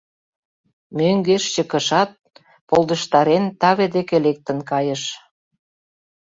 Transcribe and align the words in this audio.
Мӧҥгеш 0.97 1.43
чыкышат, 1.53 2.11
полдыштарен, 2.69 3.43
таве 3.59 3.85
деке 3.95 4.15
лектын 4.25 4.59
кайыш. 4.69 5.03